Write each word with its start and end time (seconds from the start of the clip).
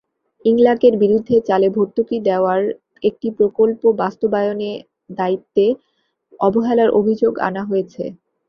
ইংলাকের 0.45 0.93
বিরুদ্ধে 1.03 1.35
চালে 1.49 1.67
ভর্তুকি 1.75 2.17
দেওয়ার 2.27 2.61
একটি 3.03 3.27
প্রকল্প 3.37 3.81
বাস্তবায়নে 4.01 4.71
দায়িত্বে 5.19 5.65
অবহেলার 6.39 6.89
অভিযোগ 6.99 7.33
আনা 7.47 7.61
হয়েছে। 7.63 8.03